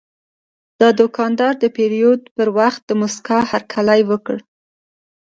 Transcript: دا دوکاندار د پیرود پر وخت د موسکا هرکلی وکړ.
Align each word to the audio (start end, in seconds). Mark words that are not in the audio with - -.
دا 0.79 0.89
دوکاندار 0.99 1.53
د 1.59 1.65
پیرود 1.75 2.21
پر 2.35 2.47
وخت 2.59 2.81
د 2.85 2.91
موسکا 3.01 3.37
هرکلی 3.51 4.01
وکړ. 4.09 4.35